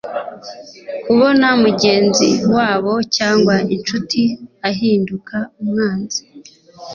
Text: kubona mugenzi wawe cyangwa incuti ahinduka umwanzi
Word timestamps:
kubona 1.03 1.47
mugenzi 1.63 2.27
wawe 2.55 2.93
cyangwa 3.17 3.55
incuti 3.75 4.23
ahinduka 4.69 5.37
umwanzi 5.61 6.21